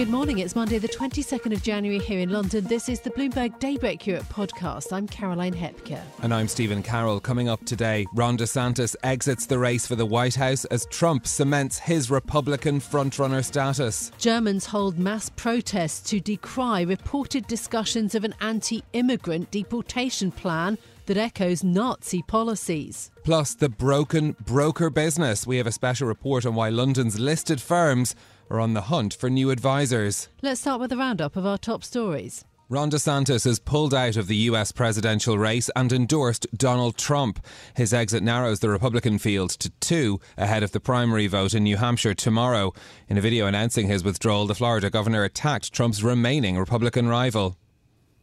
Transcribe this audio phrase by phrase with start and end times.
[0.00, 0.38] Good morning.
[0.38, 2.64] It's Monday, the 22nd of January here in London.
[2.64, 4.94] This is the Bloomberg Daybreak Europe podcast.
[4.94, 6.00] I'm Caroline Hepker.
[6.22, 7.20] And I'm Stephen Carroll.
[7.20, 11.78] Coming up today, Ron DeSantis exits the race for the White House as Trump cements
[11.78, 14.10] his Republican frontrunner status.
[14.16, 21.18] Germans hold mass protests to decry reported discussions of an anti immigrant deportation plan that
[21.18, 23.10] echoes Nazi policies.
[23.24, 25.46] Plus, the broken broker business.
[25.46, 28.14] We have a special report on why London's listed firms
[28.50, 30.28] are on the hunt for new advisors.
[30.42, 32.44] Let's start with a roundup of our top stories.
[32.68, 37.44] Ron DeSantis has pulled out of the US presidential race and endorsed Donald Trump.
[37.74, 41.76] His exit narrows the Republican field to two ahead of the primary vote in New
[41.78, 42.72] Hampshire tomorrow.
[43.08, 47.56] In a video announcing his withdrawal, the Florida governor attacked Trump's remaining Republican rival.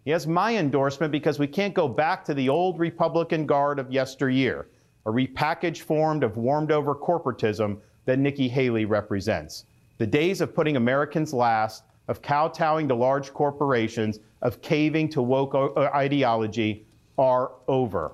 [0.06, 3.92] He has my endorsement because we can't go back to the old Republican guard of
[3.92, 4.68] yesteryear,
[5.06, 9.66] a repackaged form of warmed over corporatism that Nikki Haley represents.
[9.98, 15.56] The days of putting Americans last, of kowtowing to large corporations, of caving to woke
[15.56, 16.86] uh, ideology
[17.18, 18.12] are over.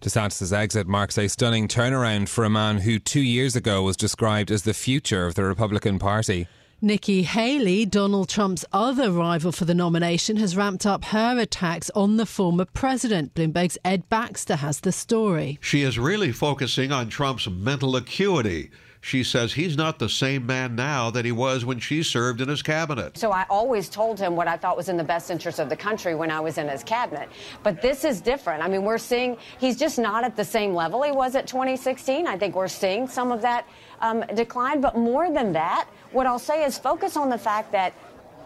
[0.00, 4.50] DeSantis' exit marks a stunning turnaround for a man who two years ago was described
[4.50, 6.48] as the future of the Republican Party.
[6.84, 12.16] Nikki Haley, Donald Trump's other rival for the nomination, has ramped up her attacks on
[12.16, 13.34] the former president.
[13.34, 15.60] Bloomberg's Ed Baxter has the story.
[15.60, 18.72] She is really focusing on Trump's mental acuity.
[19.04, 22.48] She says he's not the same man now that he was when she served in
[22.48, 23.18] his cabinet.
[23.18, 25.76] So I always told him what I thought was in the best interest of the
[25.76, 27.28] country when I was in his cabinet.
[27.64, 28.62] But this is different.
[28.62, 32.28] I mean, we're seeing he's just not at the same level he was at 2016.
[32.28, 33.66] I think we're seeing some of that
[34.00, 34.80] um, decline.
[34.80, 37.94] But more than that, what I'll say is focus on the fact that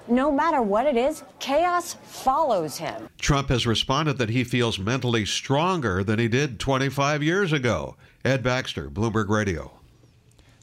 [0.08, 3.10] no matter what it is, chaos follows him.
[3.18, 7.96] Trump has responded that he feels mentally stronger than he did 25 years ago.
[8.24, 9.75] Ed Baxter, Bloomberg Radio.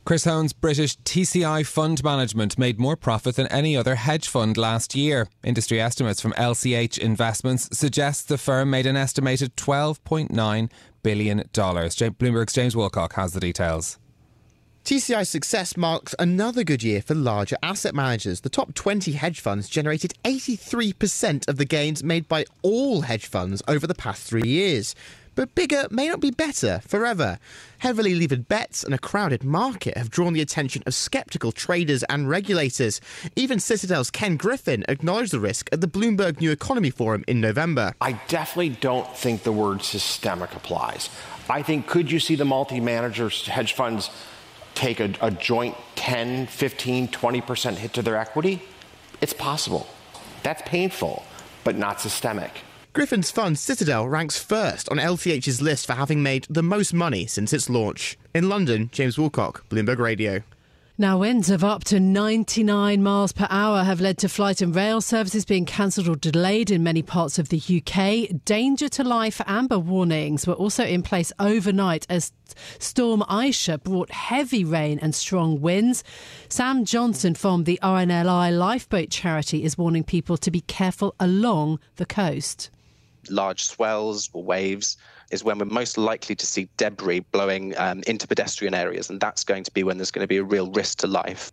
[0.06, 4.96] Chris Hohn's British TCI Fund Management made more profit than any other hedge fund last
[4.96, 5.30] year.
[5.46, 10.70] Industry estimates from LCH Investments suggest the firm made an estimated $12.9
[11.04, 11.40] billion.
[11.40, 13.98] Bloomberg's James Wilcock has the details.
[14.84, 18.42] TCI's success marks another good year for larger asset managers.
[18.42, 23.64] The top 20 hedge funds generated 83% of the gains made by all hedge funds
[23.70, 24.94] over the past three years.
[25.36, 27.40] But bigger may not be better forever.
[27.80, 32.30] Heavily levered bets and a crowded market have drawn the attention of skeptical traders and
[32.30, 33.02] regulators.
[33.36, 37.94] Even Citadel's Ken Griffin acknowledged the risk at the Bloomberg New Economy Forum in November.
[38.00, 41.10] I definitely don't think the word systemic applies.
[41.50, 44.10] I think could you see the multi managers, hedge funds,
[44.76, 48.62] take a, a joint 10, 15, 20% hit to their equity?
[49.20, 49.88] It's possible.
[50.44, 51.24] That's painful,
[51.64, 52.52] but not systemic.
[52.94, 57.52] Griffin's fund Citadel ranks first on LCH's list for having made the most money since
[57.52, 58.20] its launch.
[58.36, 60.44] In London, James Wilcock, Bloomberg Radio.
[60.96, 65.02] Now, winds of up to 99 miles per hour have led to flight and rail
[65.02, 68.46] services being cancelled or delayed in many parts of the UK.
[68.46, 72.32] Danger to life amber warnings were also in place overnight as
[72.78, 76.04] Storm Isha brought heavy rain and strong winds.
[76.48, 82.06] Sam Johnson from the RNLI Lifeboat Charity is warning people to be careful along the
[82.06, 82.70] coast
[83.30, 84.98] large swells or waves
[85.32, 89.44] is when we're most likely to see debris blowing um, into pedestrian areas, and that's
[89.44, 91.52] going to be when there's going to be a real risk to life.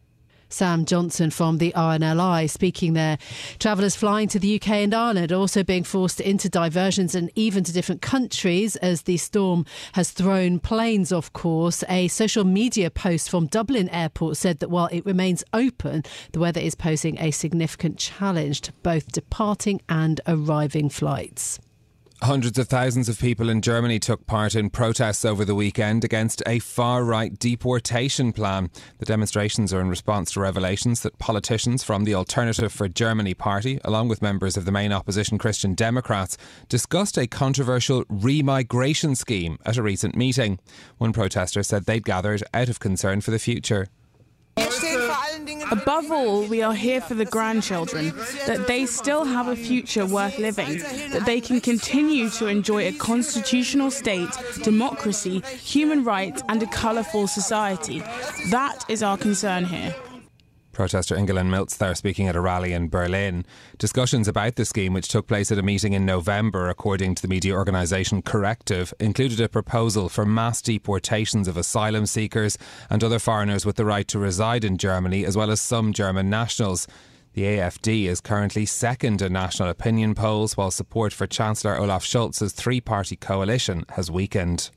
[0.50, 3.18] Sam Johnson from the RNLI speaking there.
[3.60, 7.62] Travellers flying to the UK and Ireland are also being forced into diversions and even
[7.64, 11.84] to different countries as the storm has thrown planes off course.
[11.88, 16.02] A social media post from Dublin Airport said that while it remains open,
[16.32, 21.60] the weather is posing a significant challenge to both departing and arriving flights.
[22.22, 26.42] Hundreds of thousands of people in Germany took part in protests over the weekend against
[26.46, 28.70] a far right deportation plan.
[28.98, 33.80] The demonstrations are in response to revelations that politicians from the Alternative for Germany party,
[33.84, 36.36] along with members of the main opposition Christian Democrats,
[36.68, 40.58] discussed a controversial remigration scheme at a recent meeting.
[40.98, 43.88] One protester said they'd gathered out of concern for the future.
[45.70, 48.12] Above all, we are here for the grandchildren,
[48.46, 50.78] that they still have a future worth living,
[51.12, 54.30] that they can continue to enjoy a constitutional state,
[54.62, 58.00] democracy, human rights, and a colourful society.
[58.50, 59.94] That is our concern here.
[60.72, 63.44] Protester Ingelin Milts there speaking at a rally in Berlin.
[63.78, 67.28] Discussions about the scheme, which took place at a meeting in November, according to the
[67.28, 72.56] media organisation Correctiv, included a proposal for mass deportations of asylum seekers
[72.88, 76.30] and other foreigners with the right to reside in Germany, as well as some German
[76.30, 76.86] nationals.
[77.34, 82.52] The AFD is currently second in national opinion polls, while support for Chancellor Olaf Scholz's
[82.52, 84.70] three party coalition has weakened.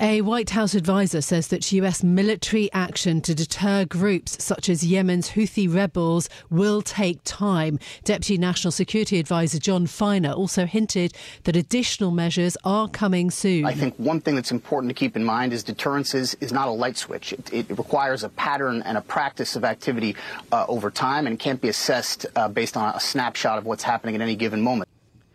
[0.00, 5.30] A White House advisor says that US military action to deter groups such as Yemen's
[5.30, 7.78] Houthi rebels will take time.
[8.02, 11.12] Deputy National Security Advisor John Finer also hinted
[11.44, 13.66] that additional measures are coming soon.
[13.66, 16.68] I think one thing that's important to keep in mind is deterrence is, is not
[16.68, 17.34] a light switch.
[17.34, 20.16] It, it requires a pattern and a practice of activity
[20.52, 24.14] uh, over time and can't be assessed uh, based on a snapshot of what's happening
[24.14, 24.88] at any given moment.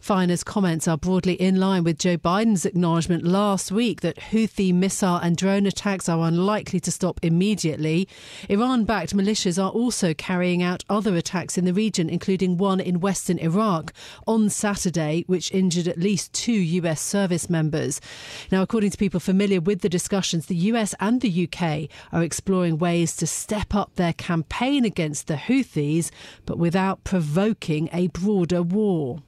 [0.07, 5.17] Finer's comments are broadly in line with Joe Biden's acknowledgement last week that Houthi missile
[5.17, 8.07] and drone attacks are unlikely to stop immediately.
[8.47, 13.01] Iran backed militias are also carrying out other attacks in the region, including one in
[13.01, 13.91] western Iraq
[14.25, 17.99] on Saturday, which injured at least two US service members.
[18.49, 22.77] Now, according to people familiar with the discussions, the US and the UK are exploring
[22.77, 26.11] ways to step up their campaign against the Houthis,
[26.45, 29.21] but without provoking a broader war.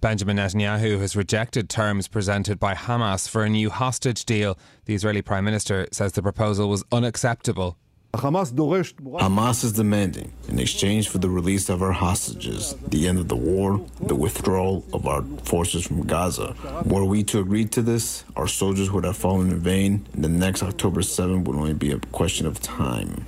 [0.00, 4.56] Benjamin Netanyahu has rejected terms presented by Hamas for a new hostage deal.
[4.84, 7.76] The Israeli Prime Minister says the proposal was unacceptable.
[8.14, 13.36] Hamas is demanding, in exchange for the release of our hostages, the end of the
[13.36, 16.54] war, the withdrawal of our forces from Gaza.
[16.84, 20.28] Were we to agree to this, our soldiers would have fallen in vain, and the
[20.28, 23.26] next October 7 would only be a question of time.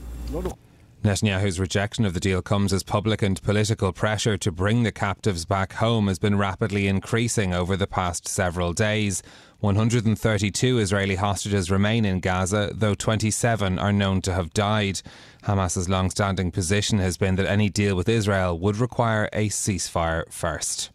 [1.02, 5.46] Netanyahu's rejection of the deal comes as public and political pressure to bring the captives
[5.46, 9.22] back home has been rapidly increasing over the past several days.
[9.60, 15.00] 132 Israeli hostages remain in Gaza, though 27 are known to have died.
[15.44, 20.30] Hamas's long standing position has been that any deal with Israel would require a ceasefire
[20.30, 20.90] first.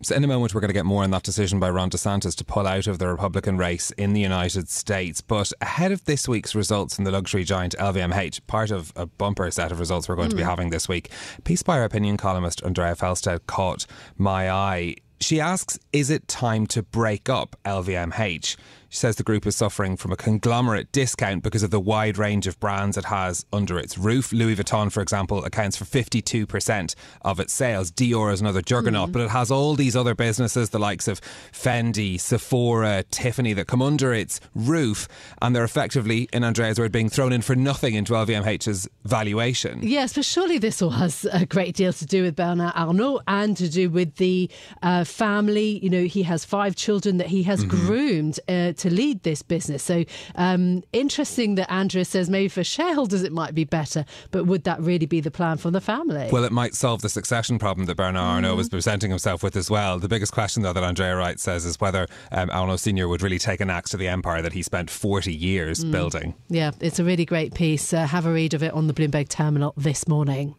[0.00, 2.36] So in a moment, we're going to get more on that decision by Ron DeSantis
[2.36, 5.20] to pull out of the Republican race in the United States.
[5.20, 9.50] But ahead of this week's results in the luxury giant LVMH, part of a bumper
[9.50, 10.32] set of results we're going mm.
[10.32, 10.48] to be hmm.
[10.48, 11.10] having this week,
[11.42, 13.86] Peace Buyer opinion columnist Andrea Felsted caught
[14.16, 14.94] my eye.
[15.20, 18.56] She asks, is it time to break up LVMH?
[18.90, 22.46] She says the group is suffering from a conglomerate discount because of the wide range
[22.46, 24.32] of brands it has under its roof.
[24.32, 27.90] Louis Vuitton, for example, accounts for 52% of its sales.
[27.90, 29.12] Dior is another juggernaut, mm.
[29.12, 31.20] but it has all these other businesses, the likes of
[31.52, 35.06] Fendi, Sephora, Tiffany, that come under its roof,
[35.42, 39.80] and they're effectively, in Andrea's word, being thrown in for nothing into LVMH's valuation.
[39.82, 43.54] Yes, but surely this all has a great deal to do with Bernard Arnault and
[43.58, 44.50] to do with the
[44.82, 45.78] uh, family.
[45.82, 47.86] You know, he has five children that he has mm-hmm.
[47.86, 48.40] groomed.
[48.48, 49.82] Uh, to lead this business.
[49.82, 50.04] So
[50.34, 54.80] um, interesting that Andrea says maybe for shareholders it might be better, but would that
[54.80, 56.28] really be the plan for the family?
[56.32, 58.26] Well, it might solve the succession problem that Bernard mm.
[58.26, 59.98] Arnault was presenting himself with as well.
[59.98, 63.38] The biggest question, though, that Andrea Wright says is whether um, Arnault Senior would really
[63.38, 65.92] take an axe to the empire that he spent 40 years mm.
[65.92, 66.34] building.
[66.48, 67.92] Yeah, it's a really great piece.
[67.92, 70.54] Uh, have a read of it on the Bloomberg terminal this morning.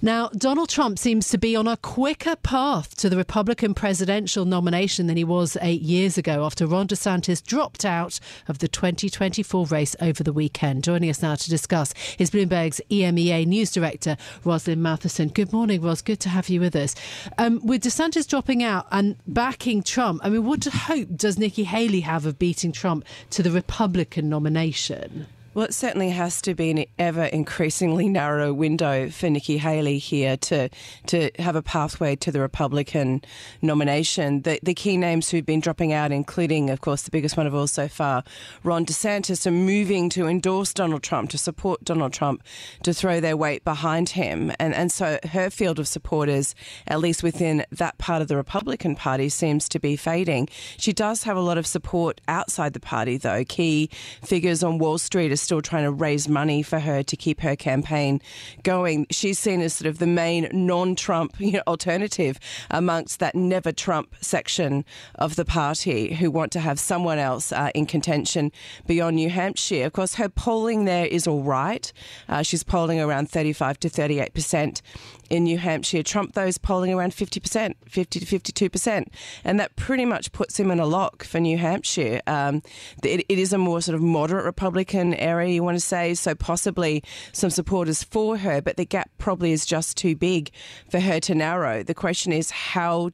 [0.00, 5.06] Now, Donald Trump seems to be on a quicker path to the Republican presidential nomination
[5.06, 9.96] than he was eight years ago after Ron DeSantis dropped out of the 2024 race
[10.00, 10.84] over the weekend.
[10.84, 15.28] Joining us now to discuss is Bloomberg's EMEA news director, Roslyn Mathieson.
[15.28, 16.02] Good morning, Ros.
[16.02, 16.94] Good to have you with us.
[17.36, 22.00] Um, with DeSantis dropping out and backing Trump, I mean, what hope does Nikki Haley
[22.00, 25.26] have of beating Trump to the Republican nomination?
[25.58, 30.36] Well, it certainly has to be an ever increasingly narrow window for Nikki Haley here
[30.36, 30.68] to
[31.06, 33.22] to have a pathway to the Republican
[33.60, 34.42] nomination.
[34.42, 37.56] The, the key names who've been dropping out, including, of course, the biggest one of
[37.56, 38.22] all so far,
[38.62, 42.44] Ron DeSantis, are moving to endorse Donald Trump, to support Donald Trump,
[42.84, 44.52] to throw their weight behind him.
[44.60, 46.54] And, and so her field of supporters,
[46.86, 50.48] at least within that part of the Republican Party, seems to be fading.
[50.76, 53.42] She does have a lot of support outside the party, though.
[53.42, 53.90] Key
[54.22, 57.56] figures on Wall Street are still trying to raise money for her to keep her
[57.56, 58.20] campaign
[58.64, 59.06] going.
[59.10, 62.38] She's seen as sort of the main non-Trump you know, alternative
[62.70, 67.70] amongst that never Trump section of the party who want to have someone else uh,
[67.74, 68.52] in contention
[68.86, 69.86] beyond New Hampshire.
[69.86, 71.90] Of course, her polling there is all right.
[72.28, 74.82] Uh, she's polling around 35 to 38 percent
[75.30, 76.02] in New Hampshire.
[76.02, 79.06] Trump, is polling around 50%, 50 to 52%.
[79.44, 82.20] And that pretty much puts him in a lock for New Hampshire.
[82.26, 82.62] Um,
[83.02, 86.14] it, it is a more sort of moderate Republican area area, you want to say,
[86.14, 90.50] so possibly some supporters for her, but the gap probably is just too big
[90.90, 91.82] for her to narrow.
[91.82, 93.10] The question is, how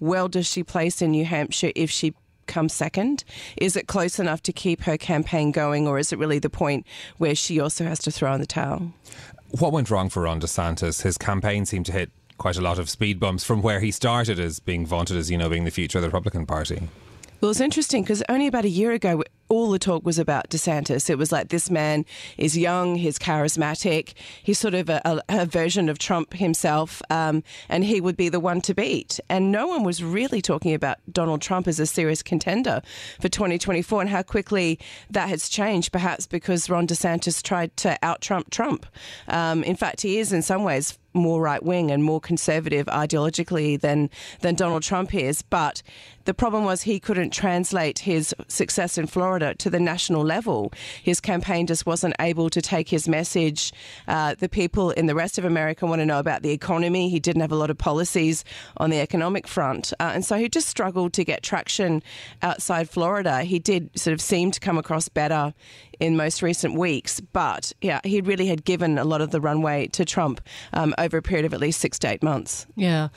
[0.00, 2.14] well does she place in New Hampshire if she
[2.46, 3.24] come second?
[3.56, 6.86] Is it close enough to keep her campaign going, or is it really the point
[7.18, 8.92] where she also has to throw in the towel?
[9.50, 11.02] What went wrong for Ron DeSantis?
[11.02, 14.38] His campaign seemed to hit quite a lot of speed bumps from where he started
[14.38, 16.88] as being vaunted as, you know, being the future of the Republican Party.
[17.40, 21.08] Well, it's interesting because only about a year ago, all the talk was about DeSantis.
[21.08, 22.04] It was like this man
[22.36, 27.42] is young, he's charismatic, he's sort of a, a, a version of Trump himself, um,
[27.68, 29.20] and he would be the one to beat.
[29.28, 32.82] And no one was really talking about Donald Trump as a serious contender
[33.20, 34.78] for 2024 and how quickly
[35.10, 38.86] that has changed, perhaps because Ron DeSantis tried to out Trump Trump.
[39.28, 43.80] Um, in fact, he is in some ways more right wing and more conservative ideologically
[43.80, 44.10] than
[44.40, 45.42] than Donald Trump is.
[45.42, 45.82] But
[46.24, 50.72] the problem was he couldn't translate his success in Florida to the national level.
[51.02, 53.72] His campaign just wasn't able to take his message.
[54.08, 57.08] Uh, the people in the rest of America want to know about the economy.
[57.08, 58.44] He didn't have a lot of policies
[58.76, 62.02] on the economic front, uh, and so he just struggled to get traction
[62.42, 63.42] outside Florida.
[63.42, 65.54] He did sort of seem to come across better
[66.00, 67.20] in most recent weeks.
[67.20, 70.40] But yeah, he really had given a lot of the runway to Trump
[70.72, 72.66] um, over a period of at least six to eight months.
[72.76, 73.08] Yeah.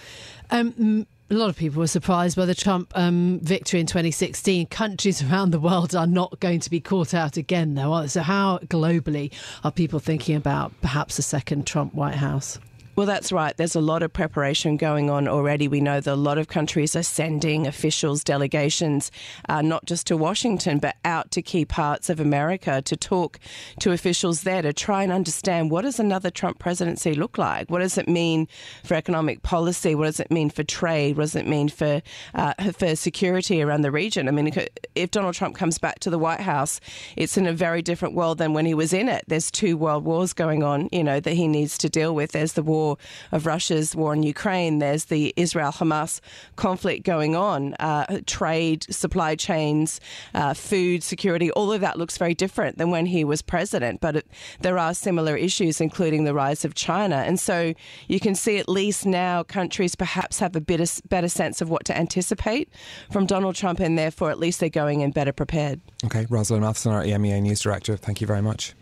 [0.52, 4.66] Um, a lot of people were surprised by the Trump um, victory in 2016.
[4.68, 8.08] Countries around the world are not going to be caught out again, though.
[8.08, 9.32] So, how globally
[9.64, 12.58] are people thinking about perhaps a second Trump White House?
[13.00, 13.56] Well, that's right.
[13.56, 15.70] There's a lot of preparation going on already.
[15.70, 19.10] We know that a lot of countries are sending officials, delegations,
[19.48, 23.40] uh, not just to Washington, but out to key parts of America to talk
[23.80, 27.70] to officials there to try and understand what does another Trump presidency look like?
[27.70, 28.50] What does it mean
[28.84, 29.96] for economic policy?
[29.96, 31.16] What does it mean for trade?
[31.16, 32.02] What does it mean for
[32.36, 34.28] uh, for security around the region?
[34.28, 34.54] I mean,
[34.96, 36.82] if Donald Trump comes back to the White House,
[37.16, 39.24] it's in a very different world than when he was in it.
[39.28, 42.34] There's two world wars going on, you know, that he needs to deal with.
[42.34, 42.89] There's the war
[43.32, 44.80] of Russia's war in Ukraine.
[44.80, 46.22] There's the Israel Hamas
[46.56, 50.00] conflict going on, uh, trade, supply chains,
[50.34, 51.52] uh, food security.
[51.52, 54.28] All of that looks very different than when he was president, but it,
[54.62, 57.18] there are similar issues, including the rise of China.
[57.18, 57.74] And so
[58.08, 61.86] you can see at least now countries perhaps have a better, better sense of what
[61.86, 62.70] to anticipate
[63.12, 65.82] from Donald Trump, and therefore at least they're going in better prepared.
[66.06, 68.74] Okay, Rosalind Mathieson, our EMEA News Director, thank you very much.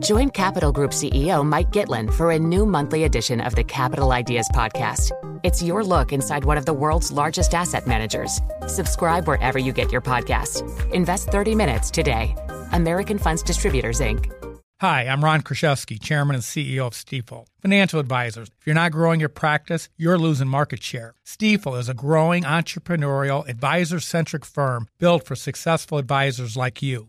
[0.00, 4.48] Join Capital Group CEO Mike Gitlin for a new monthly edition of the Capital Ideas
[4.54, 5.10] Podcast.
[5.42, 8.40] It's your look inside one of the world's largest asset managers.
[8.66, 10.62] Subscribe wherever you get your podcasts.
[10.92, 12.36] Invest 30 minutes today.
[12.72, 14.32] American Funds Distributors, Inc.
[14.80, 17.46] Hi, I'm Ron Kruszewski, Chairman and CEO of Stifel.
[17.60, 21.14] Financial advisors, if you're not growing your practice, you're losing market share.
[21.24, 27.08] Stifel is a growing entrepreneurial, advisor centric firm built for successful advisors like you.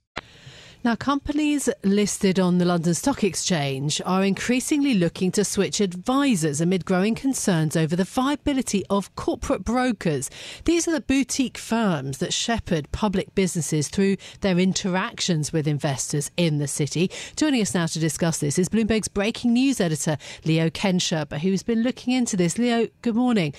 [0.83, 6.85] Now, companies listed on the London Stock Exchange are increasingly looking to switch advisors amid
[6.85, 10.31] growing concerns over the viability of corporate brokers.
[10.65, 16.57] These are the boutique firms that shepherd public businesses through their interactions with investors in
[16.57, 17.11] the city.
[17.35, 21.83] Joining us now to discuss this is Bloomberg's breaking news editor, Leo Kensherber, who's been
[21.83, 22.57] looking into this.
[22.57, 23.53] Leo, good morning.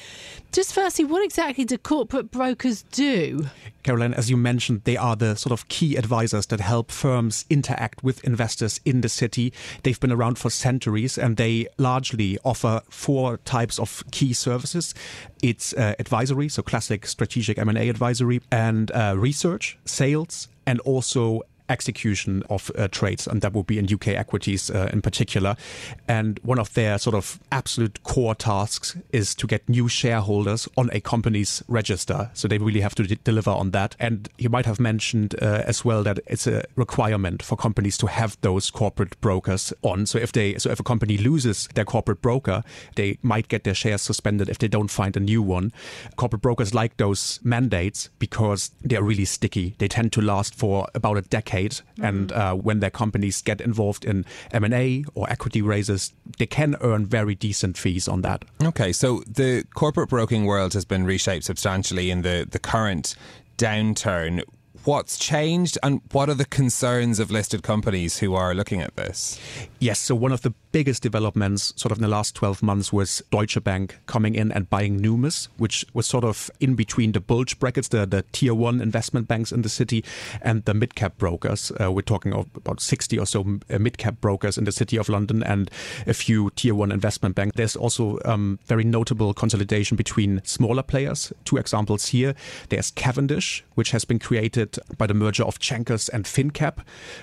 [0.51, 3.47] Just firstly, what exactly do corporate brokers do?
[3.85, 7.12] Caroline, as you mentioned, they are the sort of key advisors that help firms
[7.51, 9.53] interact with investors in the city.
[9.83, 14.95] They've been around for centuries and they largely offer four types of key services.
[15.43, 21.43] It's uh, advisory, so classic strategic M&A advisory, and uh, research, sales, and also
[21.73, 25.57] execution of uh, trades, and that would be in UK equities uh, in particular.
[26.07, 30.91] And one of their sort of absolute core tasks is to get new shareholders on
[30.93, 32.31] a company's register.
[32.35, 33.97] So they really have to de- deliver on that.
[33.99, 38.07] And you might have mentioned uh, as well that it's a requirement for companies to
[38.07, 40.07] have those corporate brokers on.
[40.07, 42.63] So if they, so if a company loses their corporate broker,
[42.97, 45.73] they might get their shares suspended if they don't find a new one.
[46.17, 49.75] Corporate brokers like those mandates because they're really sticky.
[49.79, 52.05] They tend to last for about a decade, mm-hmm.
[52.05, 56.47] and uh, when their companies get involved in M and A or equity raises, they
[56.47, 58.45] can earn very decent fees on that.
[58.63, 63.15] Okay, so the corporate broking world has been reshaped substantially in the the current
[63.59, 64.43] downturn
[64.85, 69.39] what's changed and what are the concerns of listed companies who are looking at this?
[69.79, 73.23] Yes, so one of the biggest developments sort of in the last 12 months was
[73.31, 77.59] Deutsche Bank coming in and buying Numis, which was sort of in between the bulge
[77.59, 80.05] brackets, the, the tier one investment banks in the city,
[80.41, 81.71] and the mid cap brokers.
[81.81, 85.09] Uh, we're talking about 60 or so uh, mid cap brokers in the city of
[85.09, 85.71] London and
[86.07, 87.57] a few tier one investment banks.
[87.57, 91.33] There's also um, very notable consolidation between smaller players.
[91.45, 92.35] Two examples here.
[92.71, 96.79] There's Cavendish, which has been created by the merger of Cenkos and finnCap,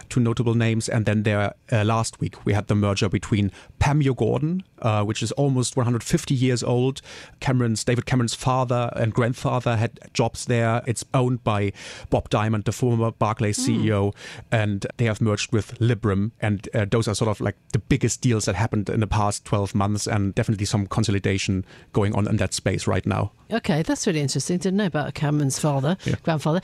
[0.10, 0.88] two notable names.
[0.88, 3.39] And then there, uh, last week, we had the merger between
[3.80, 7.02] Panmure Gordon, uh, which is almost 150 years old.
[7.40, 10.82] Cameron's David Cameron's father and grandfather had jobs there.
[10.86, 11.72] It's owned by
[12.10, 13.84] Bob Diamond, the former Barclays mm.
[13.84, 14.16] CEO,
[14.52, 16.32] and they have merged with Liberum.
[16.42, 19.46] And uh, those are sort of like the biggest deals that happened in the past
[19.46, 23.32] 12 months, and definitely some consolidation going on in that space right now.
[23.52, 24.58] Okay, that's really interesting.
[24.58, 26.16] Didn't know about Cameron's father, yeah.
[26.24, 26.62] grandfather.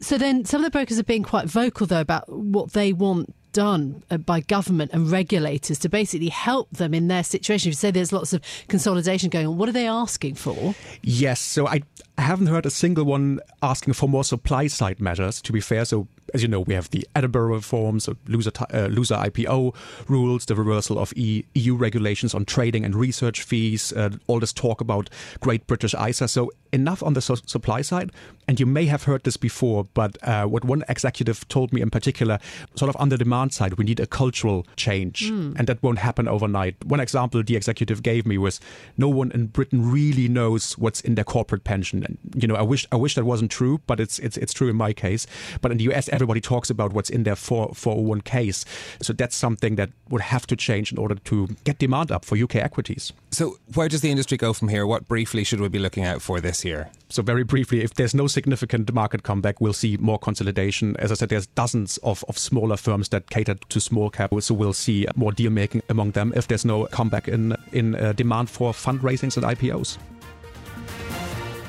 [0.00, 3.34] So then, some of the brokers are being quite vocal though about what they want
[3.58, 7.70] done uh, by government and regulators to basically help them in their situation?
[7.70, 9.58] If You say there's lots of consolidation going on.
[9.58, 10.76] What are they asking for?
[11.02, 11.82] Yes, so I
[12.18, 15.84] haven't heard a single one asking for more supply side measures, to be fair.
[15.84, 19.74] So as you know, we have the Edinburgh reforms, so loser, uh, loser IPO
[20.08, 24.52] rules, the reversal of e- EU regulations on trading and research fees, uh, all this
[24.52, 26.28] talk about Great British ISA.
[26.28, 28.12] So enough on the su- supply side.
[28.46, 31.90] And you may have heard this before, but uh, what one executive told me in
[31.90, 32.38] particular,
[32.76, 35.54] sort of on the demand side, we need a cultural change, mm.
[35.58, 36.82] and that won't happen overnight.
[36.84, 38.58] One example the executive gave me was
[38.96, 42.04] no one in Britain really knows what's in their corporate pension.
[42.04, 44.70] And you know, I wish I wish that wasn't true, but it's it's it's true
[44.70, 45.26] in my case.
[45.60, 48.64] But in the US, everybody talks about what's in their 4, 401ks.
[49.00, 52.36] So that's something that would have to change in order to get demand up for
[52.36, 53.12] UK equities.
[53.30, 54.86] So where does the industry go from here?
[54.86, 56.90] What briefly should we be looking out for this year?
[57.08, 60.96] So very briefly, if there's no significant market comeback, we'll see more consolidation.
[60.98, 64.54] As I said, there's dozens of, of smaller firms that cater to small cap, so
[64.54, 68.50] we'll see more deal making among them if there's no comeback in in uh, demand
[68.50, 69.98] for fundraisings and IPOs.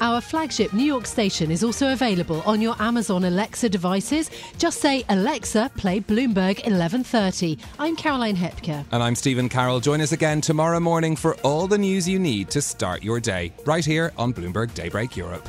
[0.00, 4.30] Our flagship New York station is also available on your Amazon Alexa devices.
[4.58, 7.58] Just say, Alexa, play Bloomberg 1130.
[7.78, 8.84] I'm Caroline Hepker.
[8.92, 9.80] And I'm Stephen Carroll.
[9.80, 13.52] Join us again tomorrow morning for all the news you need to start your day,
[13.64, 15.48] right here on Bloomberg Daybreak Europe.